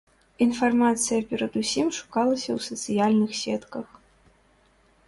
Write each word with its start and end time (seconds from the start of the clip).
Інфармацыя 0.45 1.25
перадусім 1.33 1.87
шукалася 1.99 2.51
ў 2.57 2.59
сацыяльных 2.69 3.31
сетках. 3.45 3.87